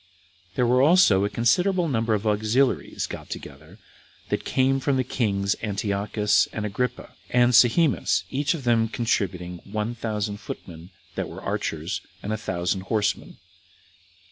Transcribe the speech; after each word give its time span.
There 0.55 0.65
were 0.65 0.81
also 0.81 1.23
a 1.25 1.29
considerable 1.29 1.87
number 1.87 2.15
of 2.15 2.25
auxiliaries 2.25 3.05
got 3.05 3.29
together, 3.29 3.77
that 4.29 4.43
came 4.43 4.79
from 4.79 4.97
the 4.97 5.03
kings 5.03 5.55
Antiochus, 5.61 6.47
and 6.51 6.65
Agrippa, 6.65 7.11
and 7.29 7.53
Sohemus, 7.53 8.23
each 8.31 8.55
of 8.55 8.63
them 8.63 8.87
contributing 8.87 9.59
one 9.63 9.93
thousand 9.93 10.37
footmen 10.39 10.89
that 11.13 11.29
were 11.29 11.43
archers, 11.43 12.01
and 12.23 12.33
a 12.33 12.35
thousand 12.37 12.81
horsemen. 12.89 13.37